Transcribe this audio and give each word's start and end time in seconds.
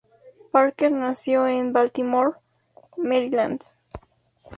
Parker 0.51 0.91
nació 0.91 1.45
en 1.45 1.73
Baltimore, 1.73 2.31
Maryland. 2.97 3.61